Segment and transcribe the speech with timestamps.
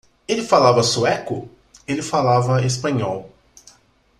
[0.27, 1.47] Ela falava sueco?
[1.87, 3.31] ele falava espanhol.